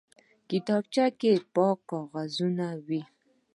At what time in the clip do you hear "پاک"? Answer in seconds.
1.55-1.77